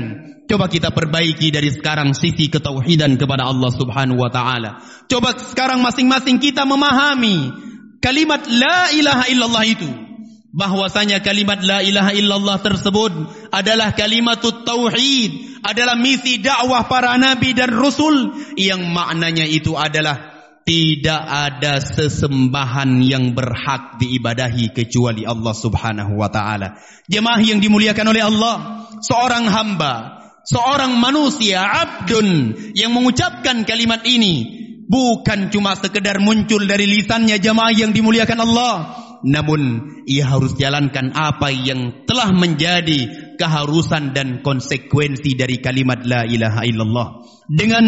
coba 0.48 0.72
kita 0.72 0.96
perbaiki 0.96 1.52
dari 1.52 1.68
sekarang 1.68 2.16
sisi 2.16 2.48
ketauhidan 2.48 3.20
kepada 3.20 3.52
Allah 3.52 3.68
Subhanahu 3.68 4.16
wa 4.16 4.32
taala. 4.32 4.80
Coba 5.12 5.36
sekarang 5.36 5.84
masing-masing 5.84 6.40
kita 6.40 6.64
memahami 6.64 7.52
kalimat 8.00 8.48
la 8.48 8.96
ilaha 8.96 9.28
illallah 9.28 9.66
itu 9.68 10.13
bahwasanya 10.54 11.26
kalimat 11.26 11.66
la 11.66 11.82
ilaha 11.82 12.14
illallah 12.14 12.62
tersebut 12.62 13.12
adalah 13.50 13.98
kalimat 13.98 14.38
tauhid 14.40 15.66
adalah 15.66 15.98
misi 15.98 16.38
dakwah 16.38 16.86
para 16.86 17.18
nabi 17.18 17.58
dan 17.58 17.74
rasul 17.74 18.38
yang 18.54 18.86
maknanya 18.94 19.50
itu 19.50 19.74
adalah 19.74 20.34
tidak 20.64 21.22
ada 21.28 21.84
sesembahan 21.84 23.04
yang 23.04 23.36
berhak 23.36 24.00
diibadahi 24.00 24.72
kecuali 24.72 25.28
Allah 25.28 25.52
Subhanahu 25.52 26.16
wa 26.16 26.32
taala. 26.32 26.80
Jemaah 27.12 27.44
yang 27.44 27.60
dimuliakan 27.60 28.08
oleh 28.08 28.24
Allah, 28.24 28.88
seorang 29.04 29.44
hamba, 29.52 30.24
seorang 30.48 30.96
manusia 30.96 31.60
abdun 31.68 32.56
yang 32.80 32.96
mengucapkan 32.96 33.68
kalimat 33.68 34.08
ini 34.08 34.64
bukan 34.88 35.52
cuma 35.52 35.76
sekedar 35.76 36.24
muncul 36.24 36.64
dari 36.64 36.88
lisannya 36.88 37.44
jemaah 37.44 37.76
yang 37.76 37.92
dimuliakan 37.92 38.40
Allah, 38.48 39.03
namun 39.24 39.90
ia 40.04 40.28
harus 40.28 40.54
jalankan 40.60 41.16
apa 41.16 41.48
yang 41.50 42.04
telah 42.04 42.30
menjadi 42.36 43.34
keharusan 43.40 44.12
dan 44.12 44.44
konsekuensi 44.44 45.40
dari 45.40 45.64
kalimat 45.64 46.04
la 46.04 46.28
ilaha 46.28 46.62
illallah. 46.68 47.08
Dengan 47.48 47.86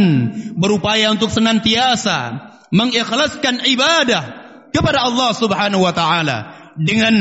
berupaya 0.55 1.11
untuk 1.11 1.31
senantiasa 1.31 2.17
mengikhlaskan 2.71 3.63
ibadah 3.67 4.23
kepada 4.71 5.07
Allah 5.07 5.31
Subhanahu 5.35 5.83
wa 5.83 5.93
taala 5.95 6.37
dengan 6.75 7.15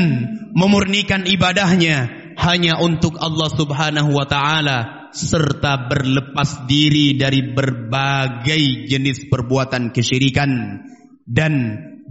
memurnikan 0.55 1.27
ibadahnya 1.27 2.11
hanya 2.39 2.83
untuk 2.83 3.19
Allah 3.19 3.51
Subhanahu 3.51 4.11
wa 4.11 4.27
taala 4.27 4.79
serta 5.15 5.87
berlepas 5.87 6.67
diri 6.67 7.15
dari 7.15 7.55
berbagai 7.55 8.91
jenis 8.91 9.31
perbuatan 9.31 9.95
kesyirikan 9.95 10.83
dan 11.23 11.53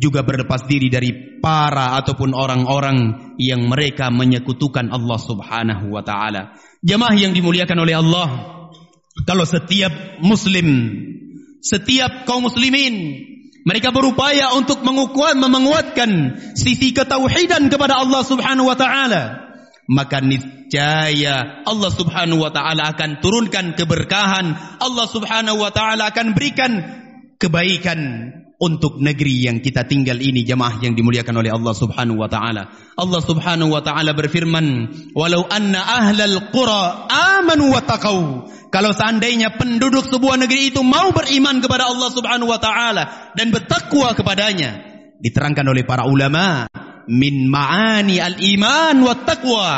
juga 0.04 0.28
berlepas 0.28 0.68
diri 0.68 0.92
dari 0.92 1.40
para 1.40 1.96
ataupun 2.04 2.36
orang-orang 2.36 3.32
yang 3.40 3.64
mereka 3.72 4.12
menyekutukan 4.12 4.92
Allah 4.92 5.16
Subhanahu 5.16 5.88
wa 5.96 6.04
taala. 6.04 6.60
Jemaah 6.84 7.16
yang 7.16 7.32
dimuliakan 7.32 7.80
oleh 7.80 7.96
Allah, 7.96 8.28
kalau 9.24 9.48
setiap 9.48 10.20
muslim, 10.20 10.92
setiap 11.64 12.28
kaum 12.28 12.52
muslimin 12.52 13.24
mereka 13.64 13.96
berupaya 13.96 14.52
untuk 14.60 14.84
mengukuhkan 14.84 15.40
menguatkan 15.40 16.12
sisi 16.60 16.92
ketauhidan 16.92 17.72
kepada 17.72 18.04
Allah 18.04 18.20
Subhanahu 18.28 18.68
wa 18.68 18.76
taala, 18.76 19.56
maka 19.88 20.20
niscaya 20.20 21.64
Allah 21.64 21.92
Subhanahu 21.96 22.44
wa 22.44 22.52
taala 22.52 22.92
akan 22.92 23.24
turunkan 23.24 23.80
keberkahan, 23.80 24.52
Allah 24.84 25.08
Subhanahu 25.08 25.64
wa 25.64 25.72
taala 25.72 26.12
akan 26.12 26.36
berikan 26.36 26.72
kebaikan 27.40 28.00
untuk 28.64 29.04
negeri 29.04 29.52
yang 29.52 29.60
kita 29.60 29.84
tinggal 29.84 30.16
ini 30.24 30.48
jemaah 30.48 30.80
yang 30.80 30.96
dimuliakan 30.96 31.36
oleh 31.44 31.52
Allah 31.52 31.76
Subhanahu 31.76 32.24
wa 32.24 32.32
taala. 32.32 32.72
Allah 32.96 33.20
Subhanahu 33.20 33.76
wa 33.76 33.84
taala 33.84 34.16
berfirman, 34.16 34.88
"Walau 35.12 35.44
anna 35.52 35.84
ahlal 35.84 36.48
qura 36.56 37.12
amanu 37.12 37.76
wa 37.76 37.84
taqau." 37.84 38.48
Kalau 38.72 38.96
seandainya 38.96 39.60
penduduk 39.60 40.08
sebuah 40.08 40.40
negeri 40.40 40.72
itu 40.72 40.80
mau 40.80 41.12
beriman 41.12 41.60
kepada 41.60 41.92
Allah 41.92 42.10
Subhanahu 42.10 42.48
wa 42.48 42.58
taala 42.64 43.36
dan 43.36 43.52
bertakwa 43.52 44.16
kepadanya, 44.16 44.80
diterangkan 45.20 45.68
oleh 45.68 45.84
para 45.84 46.08
ulama, 46.08 46.72
min 47.12 47.52
ma'ani 47.52 48.24
al-iman 48.24 48.96
wa 49.04 49.14
taqwa. 49.28 49.72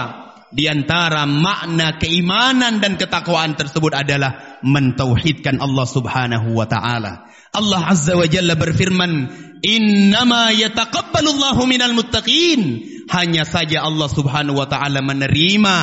Di 0.55 0.71
antara 0.71 1.27
makna 1.27 1.99
keimanan 1.99 2.79
dan 2.79 2.95
ketakwaan 2.95 3.59
tersebut 3.59 3.91
adalah 3.91 4.61
mentauhidkan 4.63 5.59
Allah 5.59 5.83
Subhanahu 5.83 6.55
wa 6.55 6.63
taala. 6.63 7.27
Allah 7.55 7.81
Azza 7.87 8.19
wa 8.19 8.27
Jalla 8.27 8.59
berfirman, 8.59 9.31
"Innama 9.63 10.51
yataqabbalu 10.51 11.29
Allahu 11.31 11.63
minal 11.65 11.95
muttaqin." 11.95 12.93
Hanya 13.07 13.47
saja 13.47 13.85
Allah 13.85 14.09
Subhanahu 14.11 14.59
wa 14.59 14.67
taala 14.67 14.99
menerima 14.99 15.77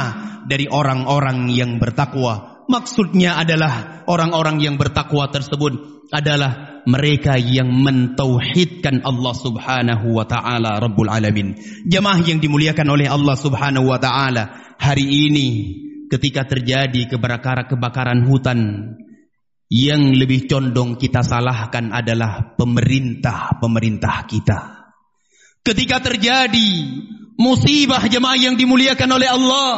dari 0.45 0.69
orang-orang 0.69 1.49
yang 1.49 1.81
bertakwa. 1.81 2.67
Maksudnya 2.69 3.41
adalah 3.41 4.05
orang-orang 4.07 4.63
yang 4.63 4.75
bertakwa 4.79 5.31
tersebut 5.31 6.07
adalah 6.13 6.83
mereka 6.85 7.39
yang 7.39 7.71
mentauhidkan 7.71 9.07
Allah 9.07 9.35
Subhanahu 9.35 10.19
wa 10.19 10.27
taala 10.27 10.77
Rabbul 10.83 11.09
Alamin. 11.09 11.55
Jemaah 11.87 12.21
yang 12.27 12.43
dimuliakan 12.43 12.87
oleh 12.91 13.07
Allah 13.09 13.39
Subhanahu 13.39 13.89
wa 13.89 13.99
taala, 14.03 14.77
hari 14.77 15.07
ini 15.31 15.49
ketika 16.13 16.45
terjadi 16.45 17.09
kebakaran 17.09 17.65
kebakaran 17.71 18.21
hutan 18.29 18.59
yang 19.73 20.13
lebih 20.13 20.45
condong 20.45 21.01
kita 21.01 21.25
salahkan 21.25 21.97
adalah 21.97 22.53
pemerintah-pemerintah 22.61 24.17
kita. 24.29 24.61
Ketika 25.65 25.97
terjadi 26.05 26.71
musibah 27.41 28.05
jemaah 28.05 28.37
yang 28.37 28.61
dimuliakan 28.61 29.11
oleh 29.17 29.33
Allah, 29.33 29.73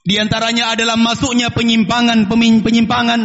di 0.00 0.16
antaranya 0.16 0.72
adalah 0.72 0.96
masuknya 0.96 1.52
penyimpangan-penyimpangan, 1.52 3.22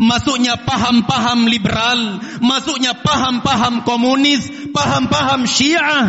masuknya 0.00 0.64
paham-paham 0.64 1.44
liberal, 1.44 2.24
masuknya 2.40 2.96
paham-paham 2.96 3.84
komunis, 3.84 4.48
paham-paham 4.72 5.44
syiah. 5.44 6.08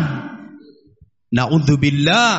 Na'udzubillah, 1.28 2.32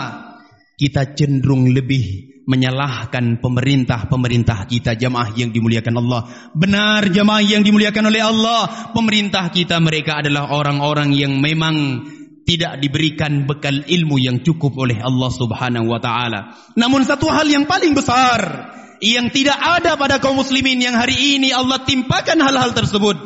kita 0.81 1.13
cenderung 1.13 1.69
lebih 1.69 2.30
menyalahkan 2.45 3.37
pemerintah-pemerintah 3.37 4.65
kita 4.65 4.97
jamaah 4.97 5.33
yang 5.37 5.53
dimuliakan 5.53 5.95
Allah. 6.01 6.21
Benar 6.57 7.09
jamaah 7.13 7.43
yang 7.45 7.61
dimuliakan 7.61 8.09
oleh 8.09 8.21
Allah, 8.21 8.91
pemerintah 8.93 9.53
kita 9.53 9.77
mereka 9.77 10.25
adalah 10.25 10.49
orang-orang 10.49 11.13
yang 11.13 11.37
memang 11.37 12.05
tidak 12.41 12.81
diberikan 12.81 13.45
bekal 13.45 13.85
ilmu 13.85 14.17
yang 14.17 14.41
cukup 14.41 14.73
oleh 14.75 14.97
Allah 14.99 15.29
Subhanahu 15.29 15.87
wa 15.87 15.99
taala. 16.01 16.57
Namun 16.73 17.05
satu 17.05 17.29
hal 17.29 17.45
yang 17.45 17.69
paling 17.69 17.93
besar 17.93 18.73
yang 19.01 19.33
tidak 19.33 19.57
ada 19.57 19.97
pada 19.97 20.21
kaum 20.21 20.37
muslimin 20.37 20.77
yang 20.77 20.93
hari 20.93 21.37
ini 21.37 21.49
Allah 21.53 21.81
timpakan 21.81 22.37
hal-hal 22.37 22.73
tersebut 22.77 23.17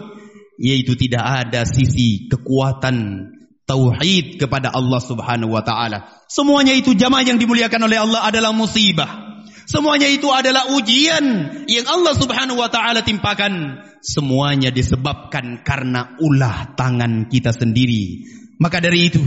yaitu 0.56 0.95
tidak 0.95 1.19
ada 1.19 1.67
sisi 1.67 2.32
kekuatan 2.32 3.28
tauhid 3.65 4.38
kepada 4.38 4.71
Allah 4.71 5.01
Subhanahu 5.01 5.54
wa 5.54 5.65
taala. 5.65 6.25
Semuanya 6.30 6.73
itu 6.73 6.93
jamaah 6.93 7.25
yang 7.25 7.41
dimuliakan 7.41 7.82
oleh 7.86 7.97
Allah 8.01 8.30
adalah 8.30 8.54
musibah. 8.54 9.25
Semuanya 9.65 10.06
itu 10.06 10.30
adalah 10.30 10.69
ujian 10.78 11.25
yang 11.65 11.86
Allah 11.89 12.13
Subhanahu 12.13 12.62
wa 12.62 12.69
taala 12.69 13.01
timpakan. 13.01 13.82
Semuanya 14.06 14.69
disebabkan 14.69 15.65
karena 15.65 16.13
ulah 16.21 16.78
tangan 16.78 17.25
kita 17.25 17.49
sendiri. 17.49 18.21
Maka 18.62 18.78
dari 18.78 19.10
itu, 19.10 19.21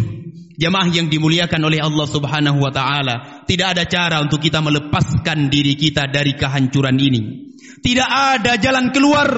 jamaah 0.55 0.87
yang 0.95 1.11
dimuliakan 1.11 1.59
oleh 1.67 1.83
Allah 1.83 2.07
Subhanahu 2.07 2.63
wa 2.63 2.71
taala, 2.71 3.43
tidak 3.51 3.75
ada 3.75 3.85
cara 3.91 4.17
untuk 4.23 4.39
kita 4.39 4.63
melepaskan 4.63 5.51
diri 5.51 5.75
kita 5.75 6.07
dari 6.07 6.39
kehancuran 6.39 6.95
ini. 6.95 7.48
Tidak 7.79 8.09
ada 8.11 8.59
jalan 8.59 8.91
keluar 8.91 9.29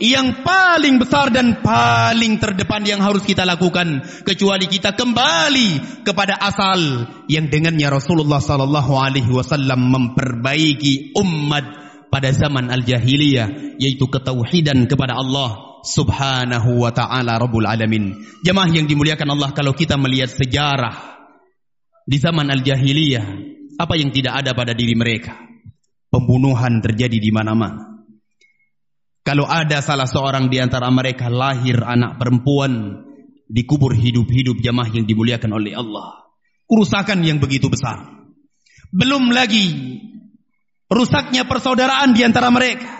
yang 0.00 0.40
paling 0.40 0.96
besar 0.96 1.28
dan 1.28 1.60
paling 1.60 2.40
terdepan 2.40 2.80
yang 2.88 3.00
harus 3.04 3.20
kita 3.20 3.44
lakukan 3.44 4.00
kecuali 4.24 4.64
kita 4.64 4.96
kembali 4.96 6.02
kepada 6.06 6.40
asal 6.40 6.80
yang 7.28 7.52
dengannya 7.52 7.92
Rasulullah 7.92 8.40
sallallahu 8.40 8.96
alaihi 8.96 9.28
wasallam 9.28 9.92
memperbaiki 9.92 11.12
umat 11.20 11.64
pada 12.08 12.32
zaman 12.32 12.72
al-jahiliyah 12.72 13.76
yaitu 13.76 14.08
ketauhidan 14.08 14.88
kepada 14.88 15.20
Allah 15.20 15.82
Subhanahu 15.84 16.80
wa 16.80 16.92
taala 16.92 17.36
Rabbul 17.36 17.68
alamin. 17.68 18.16
Jemaah 18.44 18.68
yang 18.72 18.88
dimuliakan 18.88 19.32
Allah 19.32 19.52
kalau 19.52 19.72
kita 19.72 20.00
melihat 20.00 20.32
sejarah 20.32 21.20
di 22.08 22.16
zaman 22.16 22.48
al-jahiliyah 22.48 23.26
apa 23.80 23.94
yang 23.96 24.12
tidak 24.12 24.44
ada 24.44 24.52
pada 24.52 24.76
diri 24.76 24.92
mereka? 24.92 25.49
Pembunuhan 26.10 26.82
terjadi 26.82 27.16
di 27.16 27.30
mana-mana. 27.30 28.02
Kalau 29.22 29.46
ada 29.46 29.78
salah 29.78 30.10
seorang 30.10 30.50
di 30.50 30.58
antara 30.58 30.90
mereka 30.90 31.30
lahir 31.30 31.80
anak 31.86 32.18
perempuan 32.18 33.04
dikubur 33.46 33.94
hidup-hidup 33.94 34.58
jamaah 34.58 34.90
yang 34.90 35.06
dimuliakan 35.06 35.54
oleh 35.54 35.78
Allah. 35.78 36.30
Kerusakan 36.66 37.22
yang 37.22 37.38
begitu 37.42 37.70
besar. 37.70 38.26
Belum 38.90 39.30
lagi 39.30 39.98
rusaknya 40.90 41.46
persaudaraan 41.46 42.14
di 42.14 42.26
antara 42.26 42.50
mereka. 42.50 42.90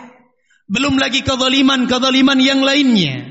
Belum 0.70 0.98
lagi 0.98 1.26
kezaliman-kezaliman 1.26 2.38
yang 2.38 2.62
lainnya. 2.62 3.26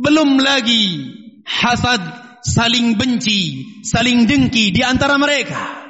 Belum 0.00 0.40
lagi 0.40 1.04
hasad, 1.44 2.00
saling 2.44 2.96
benci, 2.96 3.64
saling 3.84 4.24
dengki 4.24 4.72
di 4.72 4.80
antara 4.80 5.20
mereka. 5.20 5.87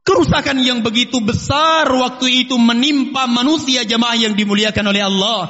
Kerusakan 0.00 0.64
yang 0.64 0.80
begitu 0.80 1.20
besar 1.20 1.84
waktu 1.92 2.48
itu 2.48 2.56
menimpa 2.56 3.28
manusia 3.28 3.84
jamaah 3.84 4.16
yang 4.16 4.32
dimuliakan 4.32 4.86
oleh 4.90 5.02
Allah. 5.04 5.42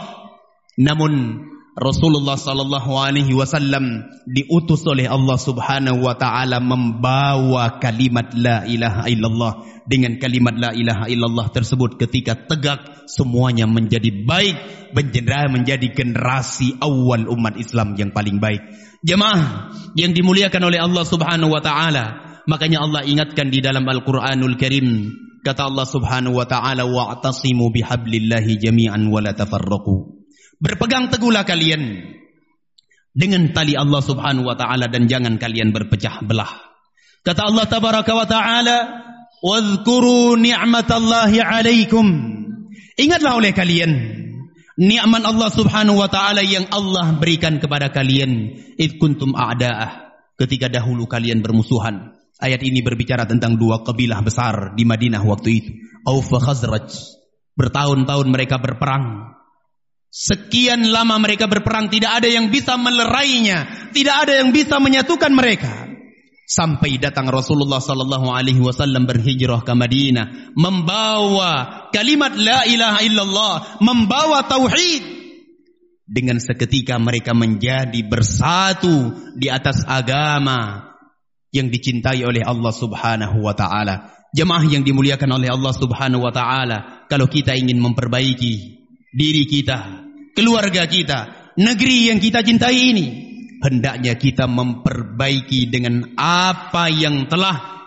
Namun 0.74 1.46
Rasulullah 1.80 2.34
sallallahu 2.34 2.92
alaihi 2.98 3.32
wasallam 3.32 4.04
diutus 4.28 4.82
oleh 4.84 5.06
Allah 5.06 5.38
Subhanahu 5.38 6.02
wa 6.02 6.18
taala 6.18 6.58
membawa 6.58 7.78
kalimat 7.78 8.34
la 8.36 8.66
ilaha 8.68 9.06
illallah 9.06 9.52
dengan 9.88 10.18
kalimat 10.18 10.58
la 10.58 10.70
ilaha 10.76 11.06
illallah 11.06 11.48
tersebut 11.54 11.96
ketika 11.96 12.34
tegak 12.36 13.06
semuanya 13.08 13.70
menjadi 13.70 14.12
baik 14.12 14.56
menjadi 14.92 15.46
menjadi 15.46 15.88
generasi 15.94 16.76
awal 16.84 17.30
umat 17.32 17.54
Islam 17.56 17.96
yang 17.96 18.12
paling 18.12 18.42
baik 18.42 18.60
jemaah 19.06 19.72
yang 19.96 20.12
dimuliakan 20.12 20.60
oleh 20.66 20.84
Allah 20.84 21.06
Subhanahu 21.08 21.54
wa 21.54 21.62
taala 21.64 22.29
makanya 22.48 22.84
Allah 22.84 23.02
ingatkan 23.04 23.50
di 23.52 23.60
dalam 23.60 23.84
Al-Qur'anul 23.84 24.56
Karim 24.56 25.10
kata 25.44 25.68
Allah 25.68 25.88
Subhanahu 25.88 26.36
wa 26.38 26.46
taala 26.46 26.84
wa'tasimu 26.84 27.72
bihablillahi 27.72 28.60
jami'an 28.60 29.08
wa 29.08 29.20
la 29.24 29.32
tafarraqu 29.32 30.20
Berpegang 30.60 31.08
teguhlah 31.08 31.48
kalian 31.48 32.04
dengan 33.16 33.48
tali 33.56 33.80
Allah 33.80 34.04
Subhanahu 34.04 34.44
wa 34.44 34.56
taala 34.60 34.92
dan 34.92 35.08
jangan 35.08 35.40
kalian 35.40 35.72
berpecah 35.72 36.20
belah. 36.20 36.52
Kata 37.24 37.48
Allah 37.48 37.64
tabaraka 37.64 38.12
wa 38.12 38.28
taala, 38.28 38.76
"Wadhkuru 39.40 40.36
ni'matallahi 40.36 41.40
'alaikum." 41.40 42.06
Ingatlah 43.00 43.40
oleh 43.40 43.56
kalian 43.56 43.92
nikmat 44.76 45.24
Allah 45.24 45.48
Subhanahu 45.48 45.96
wa 45.96 46.12
taala 46.12 46.44
yang 46.44 46.68
Allah 46.68 47.16
berikan 47.16 47.56
kepada 47.56 47.88
kalian 47.88 48.52
id 48.76 49.00
kuntum 49.00 49.32
a'da'ah 49.32 50.12
ketika 50.36 50.68
dahulu 50.68 51.08
kalian 51.08 51.40
bermusuhan. 51.40 52.19
Ayat 52.40 52.64
ini 52.64 52.80
berbicara 52.80 53.28
tentang 53.28 53.60
dua 53.60 53.84
kabilah 53.84 54.24
besar 54.24 54.72
di 54.72 54.88
Madinah 54.88 55.20
waktu 55.20 55.48
itu, 55.60 55.72
Auf 56.08 56.32
wa 56.32 56.40
Khazraj. 56.40 56.88
Bertahun-tahun 57.52 58.26
mereka 58.32 58.56
berperang, 58.56 59.36
Sekian 60.10 60.90
lama 60.90 61.22
mereka 61.22 61.46
berperang 61.46 61.86
tidak 61.86 62.18
ada 62.18 62.26
yang 62.26 62.50
bisa 62.50 62.74
melerainya, 62.74 63.90
tidak 63.94 64.26
ada 64.26 64.42
yang 64.42 64.50
bisa 64.50 64.82
menyatukan 64.82 65.30
mereka. 65.30 65.86
Sampai 66.50 66.98
datang 66.98 67.30
Rasulullah 67.30 67.78
sallallahu 67.78 68.26
alaihi 68.34 68.58
wasallam 68.58 69.06
berhijrah 69.06 69.62
ke 69.62 69.70
Madinah 69.70 70.50
membawa 70.58 71.86
kalimat 71.94 72.34
la 72.34 72.66
ilaha 72.66 73.06
illallah, 73.06 73.54
membawa 73.78 74.42
tauhid. 74.50 75.22
Dengan 76.10 76.42
seketika 76.42 76.98
mereka 76.98 77.30
menjadi 77.38 78.02
bersatu 78.02 79.14
di 79.38 79.46
atas 79.46 79.86
agama 79.86 80.89
yang 81.50 81.70
dicintai 81.70 82.22
oleh 82.22 82.42
Allah 82.46 82.72
Subhanahu 82.74 83.42
wa 83.42 83.54
taala. 83.54 84.14
Jemaah 84.30 84.62
yang 84.70 84.86
dimuliakan 84.86 85.42
oleh 85.42 85.50
Allah 85.50 85.74
Subhanahu 85.74 86.22
wa 86.22 86.30
taala, 86.30 87.06
kalau 87.10 87.26
kita 87.26 87.58
ingin 87.58 87.82
memperbaiki 87.82 88.54
diri 89.10 89.44
kita, 89.50 90.06
keluarga 90.38 90.86
kita, 90.86 91.52
negeri 91.58 92.14
yang 92.14 92.18
kita 92.22 92.46
cintai 92.46 92.78
ini. 92.94 93.06
Hendaknya 93.60 94.16
kita 94.16 94.48
memperbaiki 94.48 95.68
dengan 95.68 96.16
apa 96.16 96.88
yang 96.88 97.28
telah 97.28 97.84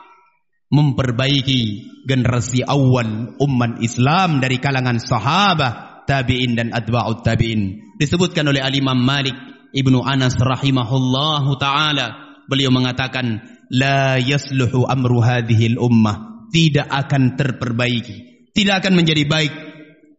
memperbaiki 0.69 1.61
generasi 2.05 2.61
awal 2.61 3.33
umat 3.41 3.81
Islam 3.81 4.37
dari 4.37 4.61
kalangan 4.61 5.01
sahabat, 5.01 6.05
tabi'in 6.05 6.53
dan 6.53 6.69
adba'ut 6.69 7.25
tabi'in. 7.25 7.93
Disebutkan 7.97 8.45
oleh 8.49 8.61
Al-Imam 8.61 8.99
Malik 8.99 9.33
Ibnu 9.73 10.05
Anas 10.05 10.37
rahimahullahu 10.37 11.57
taala, 11.57 12.37
beliau 12.45 12.69
mengatakan 12.69 13.52
la 13.73 14.21
yasluhu 14.21 14.85
amru 14.85 15.17
hadhihi 15.19 15.73
al-ummah, 15.73 16.47
tidak 16.53 16.85
akan 16.87 17.33
terperbaiki, 17.33 18.49
tidak 18.53 18.85
akan 18.85 18.93
menjadi 18.93 19.25
baik 19.25 19.53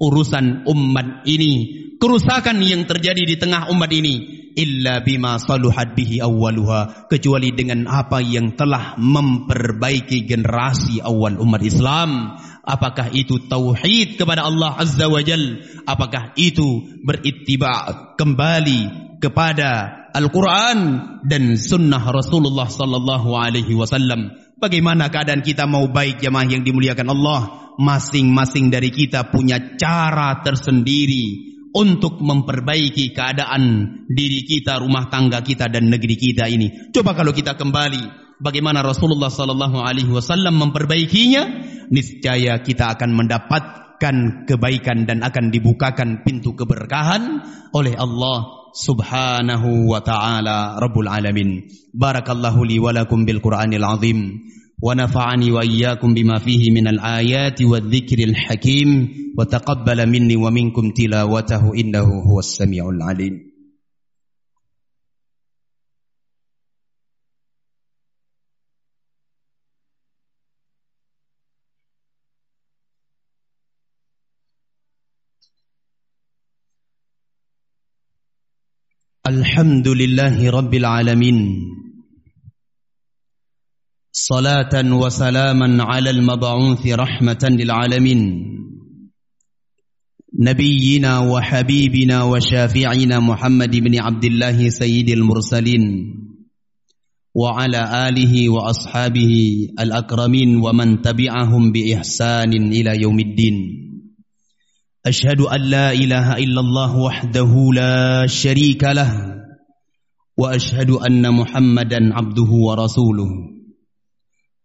urusan 0.02 0.66
umat 0.66 1.22
ini. 1.30 1.82
Kerusakan 1.94 2.60
yang 2.60 2.84
terjadi 2.84 3.22
di 3.22 3.36
tengah 3.38 3.70
umat 3.70 3.88
ini. 3.94 4.42
Illa 4.54 5.02
bima 5.02 5.38
saluhat 5.38 5.98
bihi 5.98 6.22
awwaluha. 6.22 7.08
Kecuali 7.10 7.54
dengan 7.54 7.86
apa 7.90 8.20
yang 8.20 8.54
telah 8.58 8.98
memperbaiki 8.98 10.26
generasi 10.26 11.00
awal 11.00 11.38
umat 11.40 11.62
Islam. 11.64 12.38
Apakah 12.64 13.08
itu 13.14 13.46
tauhid 13.46 14.20
kepada 14.20 14.44
Allah 14.46 14.76
azza 14.80 15.04
wajal 15.04 15.60
apakah 15.84 16.32
itu 16.40 16.96
berittiba 17.04 17.92
kembali 18.16 18.80
kepada 19.20 20.03
Al-Quran 20.14 20.79
dan 21.27 21.59
sunnah 21.59 21.98
Rasulullah 22.14 22.70
sallallahu 22.70 23.35
alaihi 23.35 23.74
wasallam. 23.74 24.31
Bagaimana 24.62 25.11
keadaan 25.11 25.42
kita 25.42 25.66
mau 25.66 25.90
baik 25.90 26.22
jemaah 26.22 26.46
yang 26.46 26.62
dimuliakan 26.62 27.11
Allah? 27.11 27.74
Masing-masing 27.74 28.70
dari 28.70 28.94
kita 28.94 29.35
punya 29.35 29.74
cara 29.74 30.38
tersendiri 30.46 31.50
untuk 31.74 32.22
memperbaiki 32.22 33.11
keadaan 33.11 34.07
diri 34.07 34.46
kita, 34.46 34.79
rumah 34.79 35.11
tangga 35.11 35.42
kita 35.42 35.66
dan 35.66 35.90
negeri 35.90 36.14
kita 36.14 36.46
ini. 36.46 36.94
Coba 36.94 37.18
kalau 37.18 37.35
kita 37.35 37.59
kembali 37.59 38.38
bagaimana 38.38 38.87
Rasulullah 38.87 39.35
sallallahu 39.35 39.83
alaihi 39.83 40.14
wasallam 40.14 40.55
memperbaikinya, 40.62 41.42
niscaya 41.90 42.62
kita 42.62 42.94
akan 42.94 43.11
mendapatkan 44.04 44.44
kebaikan 44.44 45.08
dan 45.08 45.24
akan 45.24 45.48
dibukakan 45.48 46.20
pintu 46.24 46.52
keberkahan 46.52 47.40
oleh 47.72 47.96
Allah 47.96 48.68
Subhanahu 48.74 49.88
wa 49.88 50.02
taala 50.04 50.76
Rabbul 50.76 51.08
alamin. 51.08 51.64
Barakallahu 51.94 52.66
li 52.66 52.76
wa 52.82 52.92
lakum 52.92 53.24
bil 53.24 53.40
Qur'anil 53.40 53.86
azim 53.86 54.44
wa 54.82 54.92
nafa'ani 54.92 55.48
wa 55.54 55.62
iyyakum 55.62 56.12
bima 56.12 56.42
fihi 56.42 56.74
minal 56.74 56.98
ayati 57.00 57.64
wadh-dhikril 57.64 58.34
hakim 58.34 58.88
wa 59.38 59.46
taqabbala 59.46 60.04
minni 60.10 60.36
wa 60.36 60.50
minkum 60.50 60.90
tilawatahu 60.92 61.72
innahu 61.72 62.28
huwas 62.28 62.58
samiul 62.58 62.98
alim. 63.00 63.53
الحمد 79.26 79.88
لله 79.88 80.50
رب 80.50 80.74
العالمين 80.74 81.38
صلاة 84.12 84.74
وسلاما 84.92 85.82
على 85.82 86.10
المبعوث 86.10 86.87
رحمة 86.87 87.42
للعالمين 87.50 88.20
نبينا 90.38 91.18
وحبيبنا 91.18 92.22
وشافعنا 92.22 93.20
محمد 93.20 93.76
بن 93.76 94.00
عبد 94.00 94.24
الله 94.24 94.68
سيد 94.68 95.08
المرسلين 95.08 95.84
وعلى 97.34 98.08
آله 98.08 98.48
وأصحابه 98.48 99.32
الأكرمين 99.80 100.56
ومن 100.56 101.02
تبعهم 101.02 101.72
بإحسان 101.72 102.52
إلى 102.52 103.02
يوم 103.02 103.18
الدين 103.20 103.56
أشهد 105.06 105.40
أن 105.40 105.60
لا 105.60 105.92
إله 105.92 106.36
إلا 106.36 106.60
الله 106.60 106.96
وحده 106.96 107.52
لا 107.74 108.26
شريك 108.26 108.84
له 108.84 109.36
وأشهد 110.36 110.90
أن 110.90 111.34
محمدا 111.34 112.14
عبده 112.14 112.50
ورسوله. 112.50 113.30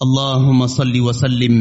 اللهم 0.01 0.67
صل 0.67 0.99
وسلم 0.99 1.55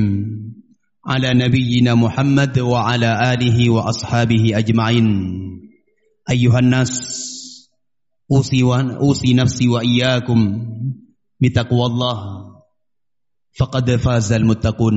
على 1.06 1.34
نبينا 1.34 1.94
محمد 1.94 2.58
وعلى 2.58 3.34
آله 3.34 3.70
وأصحابه 3.70 4.58
أجمعين. 4.58 5.08
أيها 6.30 6.58
الناس 6.58 6.92
أوصي, 8.32 8.62
أوصي 8.62 9.34
نفسي 9.34 9.68
وإياكم 9.68 10.66
بتقوى 11.40 11.86
الله 11.86 12.20
فقد 13.58 13.90
فاز 13.90 14.32
المتقون. 14.32 14.94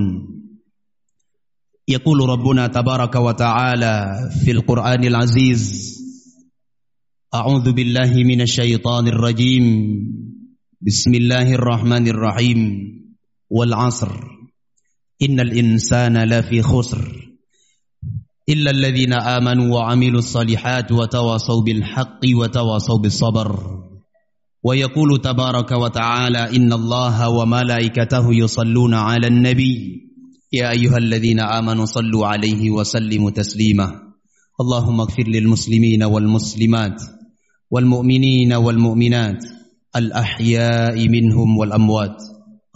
يقول 1.87 2.29
ربنا 2.29 2.67
تبارك 2.67 3.15
وتعالى 3.15 4.15
في 4.45 4.51
القرآن 4.51 5.03
العزيز 5.03 5.91
أعوذ 7.33 7.71
بالله 7.71 8.13
من 8.23 8.41
الشيطان 8.41 9.07
الرجيم 9.07 9.65
بسم 10.81 11.15
الله 11.15 11.53
الرحمن 11.53 12.07
الرحيم 12.07 12.59
والعصر. 13.49 14.11
إن 15.21 15.39
الإنسان 15.39 16.17
لفي 16.17 16.61
خسر. 16.61 17.31
إلا 18.49 18.71
الذين 18.71 19.13
آمنوا 19.13 19.75
وعملوا 19.75 20.19
الصالحات 20.19 20.91
وتواصوا 20.91 21.61
بالحق 21.61 22.19
وتواصوا 22.35 22.97
بالصبر. 22.97 23.59
ويقول 24.63 25.21
تبارك 25.21 25.71
وتعالى 25.71 26.55
إن 26.55 26.73
الله 26.73 27.29
وملائكته 27.29 28.35
يصلون 28.35 28.93
على 28.93 29.27
النبي. 29.27 30.10
يا 30.51 30.71
أيها 30.71 30.97
الذين 30.97 31.39
آمنوا 31.39 31.85
صلوا 31.85 32.27
عليه 32.27 32.71
وسلموا 32.71 33.31
تسليما. 33.31 33.87
اللهم 34.61 35.01
اغفر 35.01 35.27
للمسلمين 35.27 36.03
والمسلمات 36.03 37.01
والمؤمنين 37.71 38.53
والمؤمنات 38.53 39.43
الأحياء 39.95 41.07
منهم 41.07 41.57
والأموات. 41.57 42.17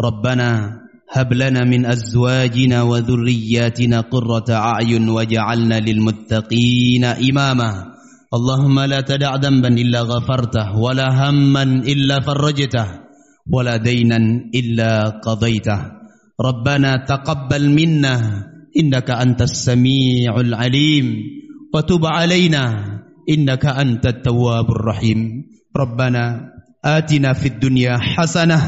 ربنا 0.02 0.80
هب 1.12 1.34
لنا 1.34 1.64
من 1.64 1.86
أزواجنا 1.86 2.82
وذرياتنا 2.82 4.02
قرة 4.02 4.50
أعين 4.50 5.10
وجعلنا 5.10 5.80
للمتقين 5.80 7.04
إماما. 7.04 7.72
اللهم 8.34 8.80
لا 8.80 9.02
تدع 9.02 9.36
ذنبا 9.36 9.68
إلا 9.68 10.02
غفرته 10.02 10.80
ولا 10.80 11.08
هما 11.12 11.64
إلا 11.64 12.20
فرجته 12.20 12.88
ولا 13.52 13.78
دينا 13.78 14.18
إلا 14.56 15.20
قضيته. 15.20 16.05
ربنا 16.42 17.06
تقبل 17.08 17.70
منا 17.70 18.44
إنك 18.80 19.12
أنت 19.12 19.42
السميع 19.42 20.40
العليم 20.40 21.24
وتب 21.74 22.06
علينا 22.06 22.86
إنك 23.30 23.66
أنت 23.66 24.06
التواب 24.06 24.72
الرحيم. 24.72 25.44
ربنا 25.78 26.52
آتنا 26.86 27.34
في 27.34 27.48
الدنيا 27.48 27.98
حسنة 27.98 28.60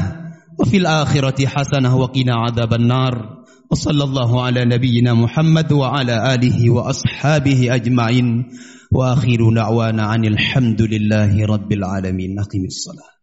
وفي 0.58 0.76
الآخرة 0.76 1.46
حسنة 1.46 1.96
وقنا 1.96 2.34
عذاب 2.34 2.74
النار. 2.74 3.44
وصلى 3.70 4.04
الله 4.04 4.42
على 4.42 4.64
نبينا 4.64 5.14
محمد 5.14 5.72
وعلى 5.72 6.34
آله 6.34 6.70
وأصحابه 6.70 7.74
أجمعين. 7.74 8.44
وآخر 8.92 9.54
دعوانا 9.54 10.02
عن 10.02 10.24
الحمد 10.24 10.82
لله 10.82 11.46
رب 11.46 11.72
العالمين. 11.72 12.38
أقم 12.38 12.64
الصلاة. 12.64 13.17